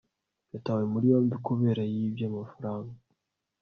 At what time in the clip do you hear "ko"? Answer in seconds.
1.83-1.89